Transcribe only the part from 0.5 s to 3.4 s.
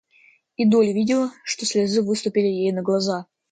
И Долли видела, что слезы выступили ей на глаза.